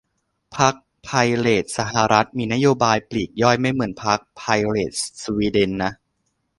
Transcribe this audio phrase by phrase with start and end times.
[0.57, 0.73] พรรค
[1.03, 4.93] ไพเรตสหรัฐมีนโยบายปลีกย่อยไม่เหมือนพรรคไพเรต
[5.23, 5.91] สวีเดนนะ